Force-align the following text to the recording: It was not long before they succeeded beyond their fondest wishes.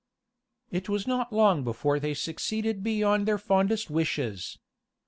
It 0.71 0.89
was 0.89 1.05
not 1.05 1.31
long 1.31 1.63
before 1.63 1.99
they 1.99 2.15
succeeded 2.15 2.81
beyond 2.81 3.27
their 3.27 3.37
fondest 3.37 3.91
wishes. 3.91 4.57